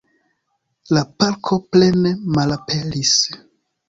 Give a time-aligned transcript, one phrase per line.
[0.97, 3.13] La parko plene malaperis.